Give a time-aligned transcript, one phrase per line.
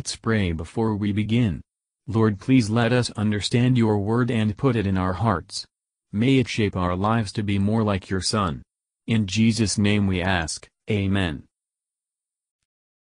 [0.00, 1.60] Let's pray before we begin.
[2.06, 5.66] Lord please let us understand your word and put it in our hearts.
[6.10, 8.62] May it shape our lives to be more like your Son.
[9.06, 11.42] In Jesus' name we ask, Amen.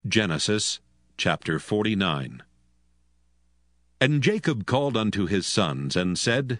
[0.05, 0.81] Genesis
[1.17, 2.43] chapter 49
[4.01, 6.59] And Jacob called unto his sons, and said,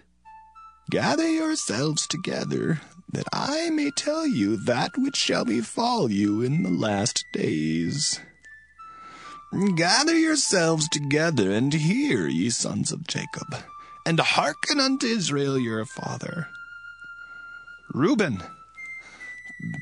[0.89, 2.79] Gather yourselves together,
[3.11, 8.21] that I may tell you that which shall befall you in the last days.
[9.75, 13.53] Gather yourselves together, and hear, ye sons of Jacob,
[14.05, 16.47] and hearken unto Israel your father.
[17.93, 18.41] Reuben,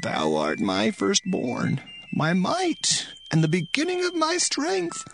[0.01, 5.07] thou art my firstborn, my might, and the beginning of my strength,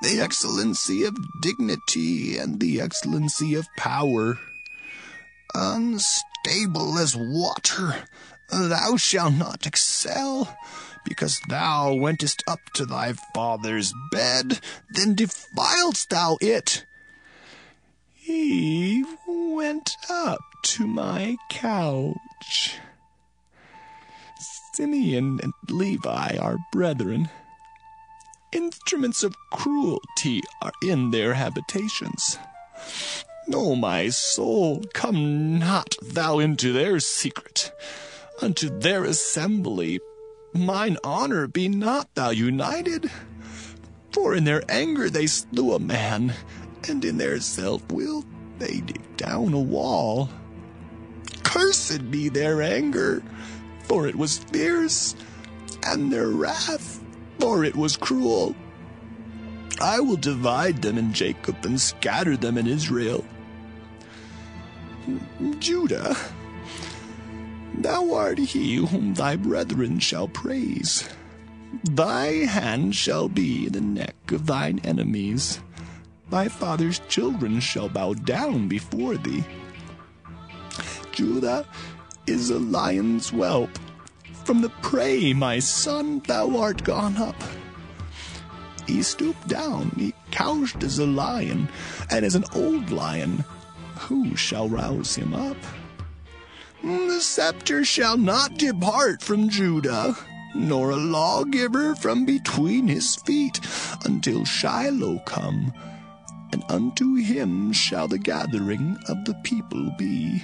[0.00, 4.38] the excellency of dignity, and the excellency of power.
[5.54, 8.04] Unstable as water,
[8.50, 10.56] thou shalt not excel
[11.04, 16.84] because thou wentest up to thy father's bed, then defiledst thou it.
[18.14, 22.78] He went up to my couch.
[24.74, 27.30] Simeon and Levi are brethren.
[28.52, 32.38] Instruments of cruelty are in their habitations.
[33.52, 37.72] O my soul, come not thou into their secret,
[38.40, 40.00] unto their assembly
[40.54, 43.10] mine honor be not thou united.
[44.12, 46.34] For in their anger they slew a man,
[46.88, 48.24] and in their self will
[48.58, 50.28] they dig down a wall.
[51.42, 53.22] Cursed be their anger,
[53.84, 55.14] for it was fierce,
[55.84, 57.02] and their wrath,
[57.38, 58.54] for it was cruel.
[59.80, 63.24] I will divide them in Jacob and scatter them in Israel.
[65.60, 66.16] Judah,
[67.80, 71.08] Thou art he whom thy brethren shall praise.
[71.84, 75.60] Thy hand shall be in the neck of thine enemies.
[76.28, 79.44] Thy father's children shall bow down before thee.
[81.12, 81.66] Judah
[82.26, 83.70] is a lion's whelp.
[84.44, 87.40] From the prey, my son, thou art gone up.
[88.88, 91.68] He stooped down, he couched as a lion,
[92.10, 93.44] and as an old lion.
[93.98, 95.56] Who shall rouse him up?
[96.88, 100.16] The scepter shall not depart from Judah,
[100.54, 103.60] nor a lawgiver from between his feet,
[104.06, 105.74] until Shiloh come,
[106.50, 110.42] and unto him shall the gathering of the people be.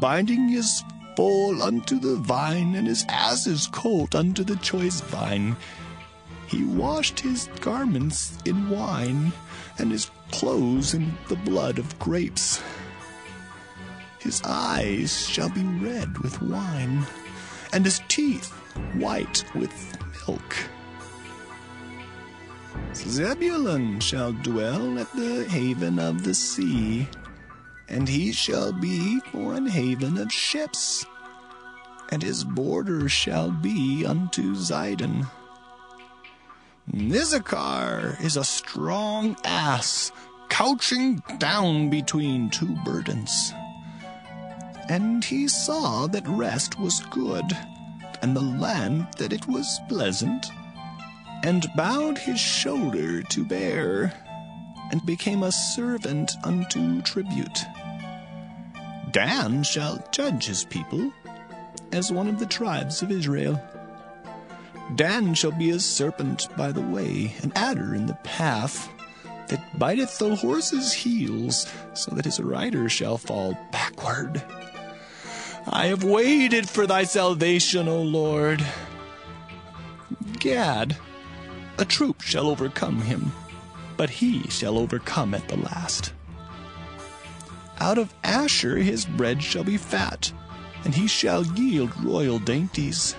[0.00, 0.82] Binding his
[1.16, 5.56] foal unto the vine, and his ass's colt unto the choice vine,
[6.48, 9.32] he washed his garments in wine,
[9.78, 12.60] and his clothes in the blood of grapes.
[14.20, 17.06] His eyes shall be red with wine,
[17.72, 18.50] and his teeth
[18.94, 19.72] white with
[20.28, 20.56] milk.
[22.94, 27.08] Zebulun shall dwell at the haven of the sea,
[27.88, 31.06] and he shall be for an haven of ships,
[32.10, 35.28] and his border shall be unto Zidon.
[36.94, 40.12] Issachar is a strong ass,
[40.48, 43.54] couching down between two burdens.
[44.90, 47.44] And he saw that rest was good,
[48.22, 50.46] and the land that it was pleasant,
[51.44, 54.12] and bowed his shoulder to bear,
[54.90, 57.60] and became a servant unto tribute.
[59.12, 61.12] Dan shall judge his people
[61.92, 63.62] as one of the tribes of Israel.
[64.96, 68.88] Dan shall be a serpent by the way, an adder in the path,
[69.46, 74.42] that biteth the horse's heels, so that his rider shall fall backward.
[75.66, 78.64] I have waited for thy salvation, O Lord.
[80.38, 80.96] Gad,
[81.78, 83.32] a troop shall overcome him,
[83.96, 86.12] but he shall overcome at the last.
[87.78, 90.32] Out of Asher his bread shall be fat,
[90.84, 93.16] and he shall yield royal dainties.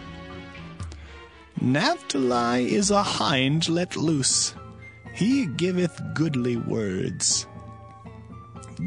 [1.59, 4.55] Naphtali is a hind let loose,
[5.14, 7.46] he giveth goodly words.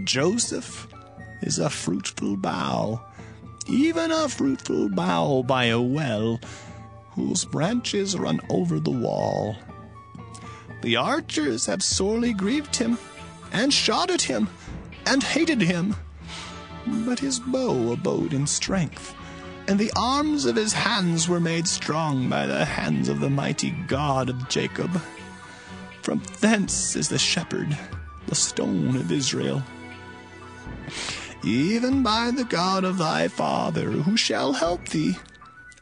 [0.02, 0.88] Joseph
[1.42, 3.00] is a fruitful bough,
[3.66, 6.40] even a fruitful bough by a well,
[7.12, 9.56] whose branches run over the wall.
[10.82, 12.98] The archers have sorely grieved him,
[13.52, 14.48] and shot at him,
[15.06, 15.96] and hated him.
[16.86, 19.14] But his bow abode in strength,
[19.68, 23.70] and the arms of his hands were made strong by the hands of the mighty
[23.86, 25.00] God of Jacob.
[26.02, 27.78] From thence is the shepherd,
[28.26, 29.62] the stone of Israel
[31.44, 35.16] even by the God of thy father, who shall help thee,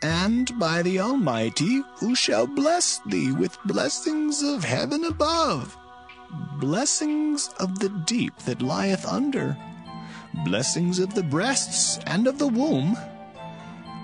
[0.02, 5.76] and by the Almighty, who shall bless thee with blessings of heaven above,
[6.58, 9.56] blessings of the deep that lieth under,
[10.44, 12.96] blessings of the breasts and of the womb.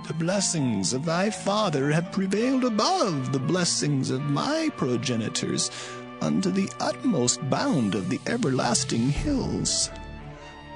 [0.07, 5.71] The blessings of thy father have prevailed above the blessings of my progenitors
[6.21, 9.91] unto the utmost bound of the everlasting hills.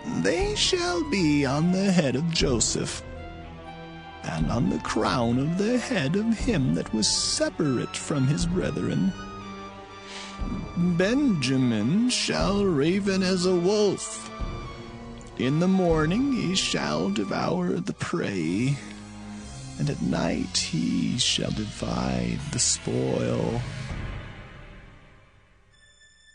[0.05, 3.03] They shall be on the head of Joseph,
[4.25, 9.13] and on the crown of the head of him that was separate from his brethren.
[10.77, 14.29] Benjamin shall raven as a wolf.
[15.39, 18.77] In the morning he shall devour the prey,
[19.79, 23.61] and at night he shall divide the spoil.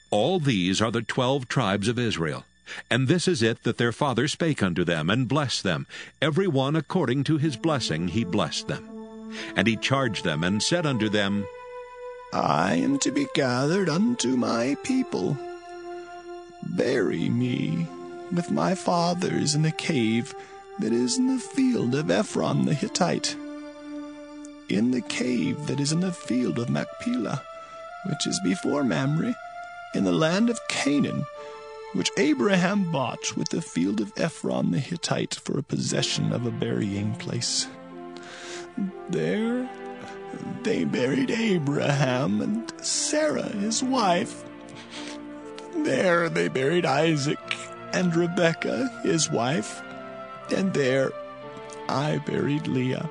[0.09, 2.45] All these are the twelve tribes of Israel.
[2.89, 5.87] And this is it that their father spake unto them, and blessed them.
[6.21, 8.87] Every one according to his blessing he blessed them.
[9.55, 11.45] And he charged them, and said unto them,
[12.33, 15.37] I am to be gathered unto my people.
[16.63, 17.87] Bury me
[18.31, 20.33] with my fathers in the cave
[20.79, 23.35] that is in the field of Ephron the Hittite,
[24.69, 27.41] in the cave that is in the field of Machpelah,
[28.09, 29.35] which is before Mamre,
[29.95, 31.25] in the land of Canaan,
[31.93, 36.51] which Abraham bought with the field of Ephron the Hittite for a possession of a
[36.51, 37.67] burying place.
[39.09, 39.69] There
[40.63, 44.43] they buried Abraham and Sarah his wife.
[45.75, 47.39] There they buried Isaac
[47.93, 49.81] and Rebekah his wife,
[50.55, 51.11] and there
[51.87, 53.09] I buried Leah.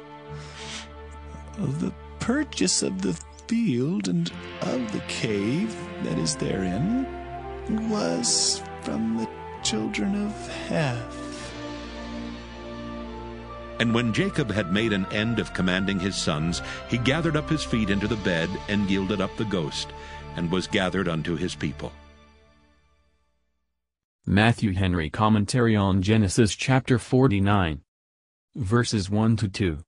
[1.58, 3.19] The purchase of the
[3.49, 4.31] field and
[4.61, 7.06] of the cave that is therein
[7.88, 9.28] was from the
[9.64, 11.52] children of Heth.
[13.80, 17.64] And when Jacob had made an end of commanding his sons, he gathered up his
[17.64, 19.88] feet into the bed, and yielded up the ghost,
[20.36, 21.90] and was gathered unto his people.
[24.24, 27.80] Matthew Henry Commentary on Genesis chapter 49
[28.54, 29.78] Verses 1 to 2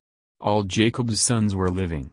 [0.41, 2.11] All Jacob's sons were living.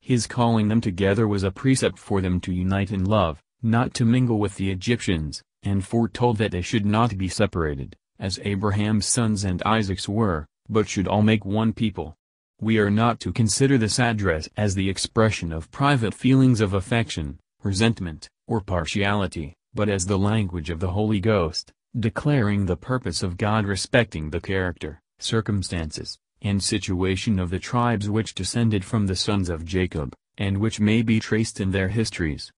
[0.00, 4.04] His calling them together was a precept for them to unite in love, not to
[4.04, 9.44] mingle with the Egyptians, and foretold that they should not be separated, as Abraham's sons
[9.44, 12.14] and Isaac's were, but should all make one people.
[12.60, 17.38] We are not to consider this address as the expression of private feelings of affection,
[17.62, 23.36] resentment, or partiality, but as the language of the Holy Ghost, declaring the purpose of
[23.36, 29.48] God respecting the character, circumstances, and situation of the tribes which descended from the sons
[29.48, 32.52] of Jacob, and which may be traced in their histories.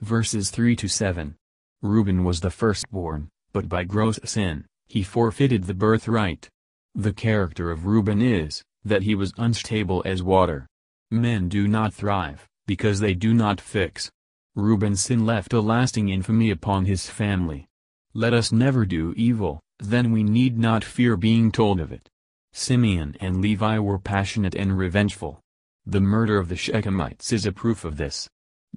[0.00, 1.36] Verses 3 to 7
[1.84, 6.48] Reuben was the firstborn, but by gross sin, he forfeited the birthright.
[6.94, 10.66] The character of Reuben is, that he was unstable as water.
[11.10, 14.10] Men do not thrive, because they do not fix.
[14.54, 17.66] Reuben's sin left a lasting infamy upon his family.
[18.14, 22.08] Let us never do evil, then we need not fear being told of it.
[22.54, 25.38] Simeon and Levi were passionate and revengeful.
[25.84, 28.26] The murder of the Shechemites is a proof of this.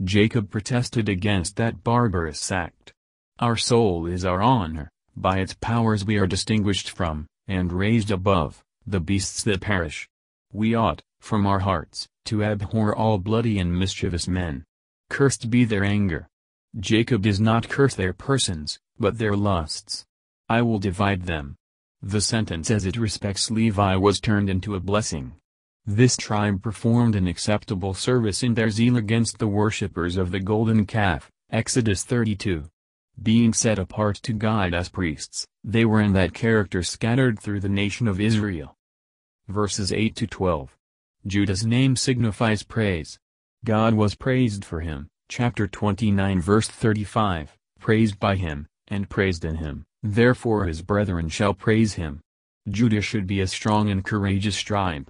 [0.03, 2.91] Jacob protested against that barbarous act.
[3.39, 8.63] Our soul is our honor, by its powers we are distinguished from, and raised above,
[8.87, 10.09] the beasts that perish.
[10.51, 14.63] We ought, from our hearts, to abhor all bloody and mischievous men.
[15.11, 16.27] Cursed be their anger.
[16.79, 20.03] Jacob does not curse their persons, but their lusts.
[20.49, 21.57] I will divide them.
[22.01, 25.33] The sentence as it respects Levi was turned into a blessing.
[25.85, 30.87] This tribe performed an acceptable service in their zeal against the worshippers of the golden
[30.87, 32.63] calf, Exodus 32.
[33.21, 37.69] Being set apart to God as priests, they were in that character scattered through the
[37.69, 38.75] nation of Israel.
[39.47, 40.77] Verses 8 to 12.
[41.25, 43.17] Judah's name signifies praise.
[43.65, 49.55] God was praised for him, chapter 29 verse 35, praised by him, and praised in
[49.55, 52.21] him, therefore his brethren shall praise him.
[52.69, 55.09] Judah should be a strong and courageous tribe.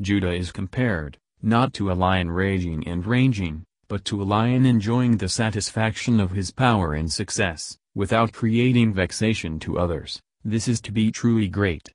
[0.00, 5.16] Judah is compared, not to a lion raging and ranging, but to a lion enjoying
[5.16, 10.92] the satisfaction of his power and success, without creating vexation to others, this is to
[10.92, 11.92] be truly great.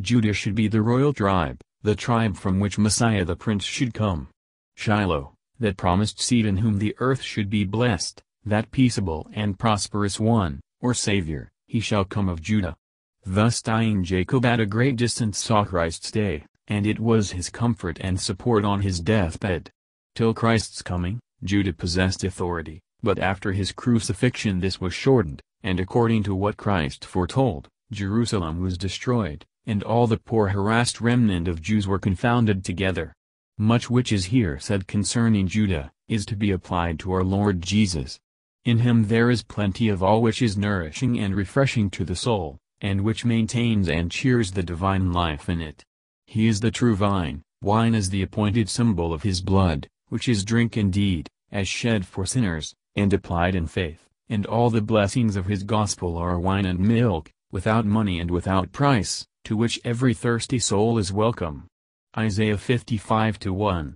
[0.00, 4.28] Judah should be the royal tribe, the tribe from which Messiah the Prince should come.
[4.76, 10.18] Shiloh, that promised seed in whom the earth should be blessed, that peaceable and prosperous
[10.18, 12.76] one, or Savior, he shall come of Judah.
[13.24, 17.98] Thus dying Jacob at a great distance saw Christ's day, and it was his comfort
[18.00, 19.70] and support on his deathbed.
[20.14, 26.22] Till Christ's coming, Judah possessed authority, but after his crucifixion this was shortened, and according
[26.24, 31.86] to what Christ foretold, Jerusalem was destroyed, and all the poor harassed remnant of Jews
[31.86, 33.12] were confounded together.
[33.58, 38.18] Much which is here said concerning Judah, is to be applied to our Lord Jesus.
[38.64, 42.58] In him there is plenty of all which is nourishing and refreshing to the soul,
[42.80, 45.84] and which maintains and cheers the divine life in it.
[46.26, 50.44] He is the true vine, wine is the appointed symbol of his blood, which is
[50.44, 55.46] drink indeed, as shed for sinners, and applied in faith, and all the blessings of
[55.46, 60.58] his gospel are wine and milk, without money and without price, to which every thirsty
[60.58, 61.66] soul is welcome.
[62.14, 63.94] Isaiah 55 1.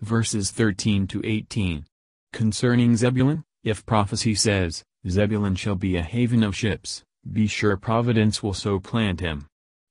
[0.00, 1.84] Verses 13 to 18.
[2.32, 8.42] Concerning Zebulun, if prophecy says, Zebulun shall be a haven of ships, be sure providence
[8.42, 9.46] will so plant him.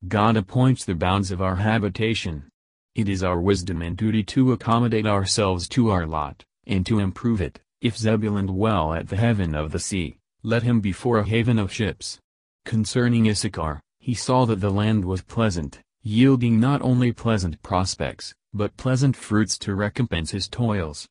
[0.08, 2.50] God appoints the bounds of our habitation.
[2.96, 7.42] It is our wisdom and duty to accommodate ourselves to our lot, and to improve
[7.42, 7.60] it.
[7.82, 11.58] If Zebulun dwell at the heaven of the sea, let him be for a haven
[11.58, 12.20] of ships.
[12.66, 18.78] Concerning Issachar, he saw that the land was pleasant, yielding not only pleasant prospects, but
[18.78, 21.08] pleasant fruits to recompense his toils.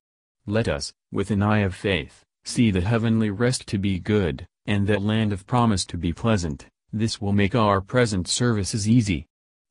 [0.47, 4.87] Let us, with an eye of faith, see the heavenly rest to be good, and
[4.87, 9.27] that land of promise to be pleasant, this will make our present services easy.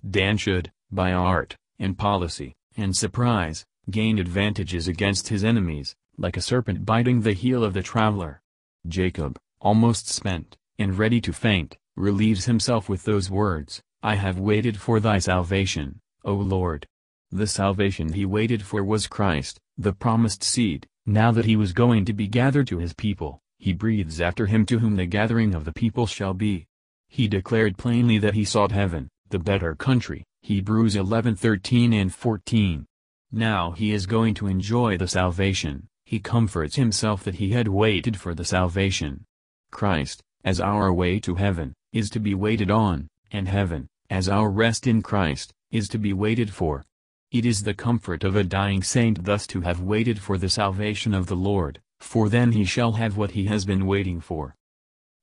[0.08, 6.42] Dan should, by art, and policy, and surprise, gain advantages against his enemies, like a
[6.42, 8.40] serpent biting the heel of the traveler.
[8.88, 14.80] Jacob, almost spent, and ready to faint, relieves himself with those words, I have waited
[14.80, 16.86] for thy salvation, O Lord.
[17.32, 22.06] The salvation he waited for was Christ, the promised seed, now that he was going
[22.06, 25.66] to be gathered to his people, he breathes after him to whom the gathering of
[25.66, 26.68] the people shall be.
[27.08, 32.86] He declared plainly that he sought heaven, the better country, Hebrews 11:13 and 14.
[33.32, 38.20] Now he is going to enjoy the salvation, he comforts himself that he had waited
[38.20, 39.24] for the salvation.
[39.72, 44.50] Christ, as our way to heaven, is to be waited on, and heaven, as our
[44.50, 46.84] rest in Christ, is to be waited for.
[47.32, 51.14] It is the comfort of a dying saint thus to have waited for the salvation
[51.14, 54.56] of the Lord, for then he shall have what he has been waiting for.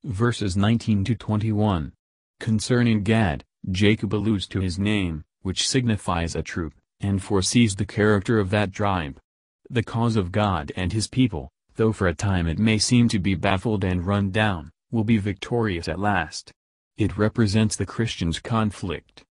[0.04, 1.92] Verses 19 to 21.
[2.40, 8.38] Concerning Gad, Jacob alludes to his name, which signifies a troop, and foresees the character
[8.38, 9.18] of that tribe.
[9.70, 13.18] The cause of God and his people, though for a time it may seem to
[13.18, 16.52] be baffled and run down, will be victorious at last.
[16.96, 19.24] It represents the Christian's conflict.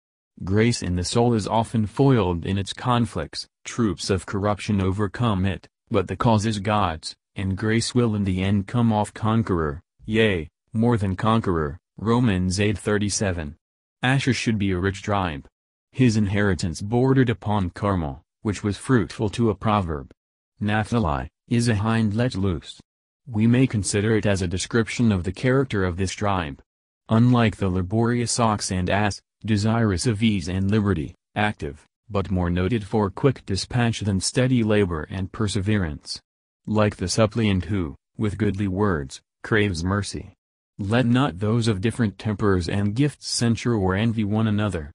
[0.43, 5.67] Grace in the soul is often foiled in its conflicts, troops of corruption overcome it,
[5.89, 10.49] but the cause is God's, and grace will in the end come off conqueror, yea,
[10.73, 13.55] more than conqueror, Romans 8:37.
[14.03, 15.47] Asher should be a rich tribe.
[15.91, 20.11] His inheritance bordered upon Carmel, which was fruitful to a proverb.
[20.59, 22.79] Naphtali, is a hind let loose.
[23.27, 26.61] We may consider it as a description of the character of this tribe.
[27.09, 32.83] Unlike the laborious ox and ass, desirous of ease and liberty, active, but more noted
[32.83, 36.19] for quick dispatch than steady labor and perseverance.
[36.67, 40.34] Like the suppliant who, with goodly words, craves mercy.
[40.77, 44.91] Let not those of different tempers and gifts censure or envy one another.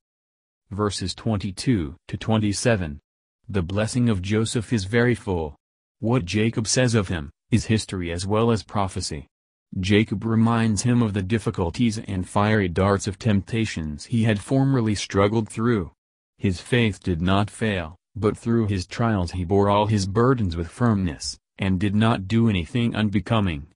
[0.71, 3.01] Verses 22 to 27.
[3.49, 5.57] The blessing of Joseph is very full.
[5.99, 9.27] What Jacob says of him, is history as well as prophecy.
[9.79, 15.49] Jacob reminds him of the difficulties and fiery darts of temptations he had formerly struggled
[15.49, 15.93] through.
[16.37, 20.69] His faith did not fail, but through his trials he bore all his burdens with
[20.69, 23.67] firmness, and did not do anything unbecoming.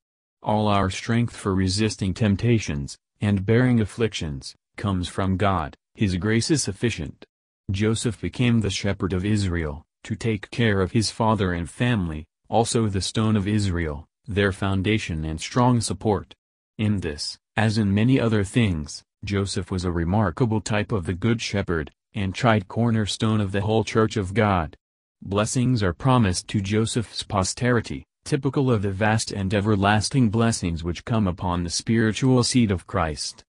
[0.45, 6.63] All our strength for resisting temptations, and bearing afflictions, comes from God, his grace is
[6.63, 7.25] sufficient.
[7.71, 12.89] Joseph became the shepherd of Israel, to take care of his father and family, also
[12.89, 16.35] the stone of Israel, their foundation and strong support.
[16.77, 21.41] In this, as in many other things, Joseph was a remarkable type of the Good
[21.41, 24.77] Shepherd, and tried cornerstone of the whole Church of God.
[25.23, 31.27] Blessings are promised to Joseph's posterity, typical of the vast and everlasting blessings which come
[31.27, 33.45] upon the spiritual seed of Christ.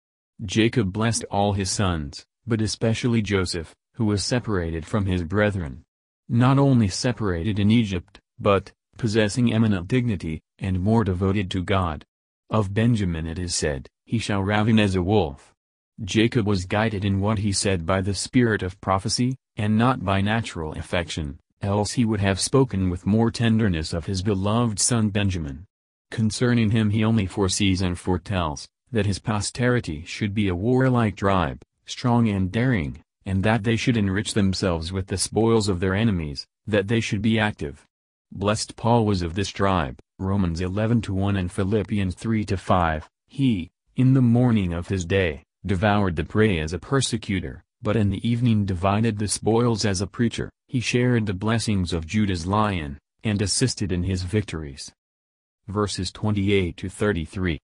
[0.45, 5.83] Jacob blessed all his sons, but especially Joseph, who was separated from his brethren.
[6.27, 12.03] Not only separated in Egypt, but, possessing eminent dignity, and more devoted to God.
[12.49, 15.53] Of Benjamin it is said, he shall raven as a wolf.
[16.03, 20.19] Jacob was guided in what he said by the spirit of prophecy, and not by
[20.19, 25.65] natural affection, else he would have spoken with more tenderness of his beloved son Benjamin.
[26.11, 31.61] Concerning him he only foresees and foretells, that his posterity should be a warlike tribe,
[31.85, 36.47] strong and daring, and that they should enrich themselves with the spoils of their enemies,
[36.65, 37.85] that they should be active,
[38.31, 44.73] Blessed Paul was of this tribe, Romans 11-1 and Philippians 3-5, he, in the morning
[44.73, 49.27] of his day, devoured the prey as a persecutor, but in the evening divided the
[49.27, 54.23] spoils as a preacher, he shared the blessings of Judah's lion, and assisted in his
[54.23, 54.91] victories.
[55.67, 57.59] Verses 28 to 33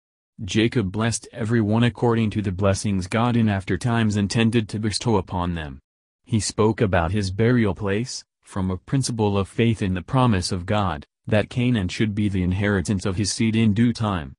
[0.45, 5.55] Jacob blessed everyone according to the blessings God in after times intended to bestow upon
[5.55, 5.81] them.
[6.25, 10.65] He spoke about his burial place, from a principle of faith in the promise of
[10.65, 14.35] God, that Canaan should be the inheritance of his seed in due time.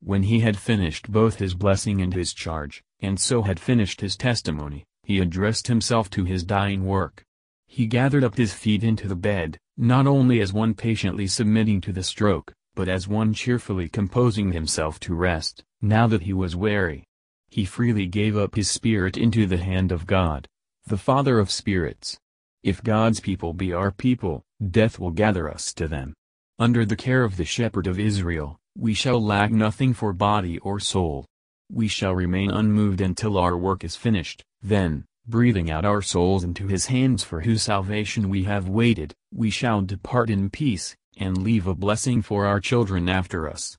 [0.00, 4.16] When he had finished both his blessing and his charge, and so had finished his
[4.16, 7.24] testimony, he addressed himself to his dying work.
[7.66, 11.92] He gathered up his feet into the bed, not only as one patiently submitting to
[11.92, 17.04] the stroke, but as one cheerfully composing himself to rest, now that he was weary.
[17.48, 20.48] He freely gave up his spirit into the hand of God,
[20.86, 22.18] the Father of spirits.
[22.62, 26.14] If God's people be our people, death will gather us to them.
[26.58, 30.78] Under the care of the shepherd of Israel, we shall lack nothing for body or
[30.78, 31.26] soul.
[31.70, 36.66] We shall remain unmoved until our work is finished, then, breathing out our souls into
[36.66, 41.66] his hands for whose salvation we have waited, we shall depart in peace, and leave
[41.66, 43.76] a blessing for our children after us.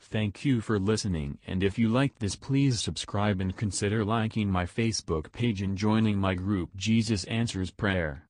[0.00, 4.64] Thank you for listening and if you liked this please subscribe and consider liking my
[4.64, 8.25] Facebook page and joining my group Jesus Answers Prayer.